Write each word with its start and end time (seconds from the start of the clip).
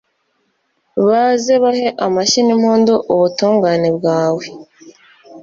maze 1.07 1.53
bahe 1.63 1.87
amashyi 2.05 2.39
n’impundu 2.43 2.93
ubutungane 3.13 3.89
bwawe 3.97 4.45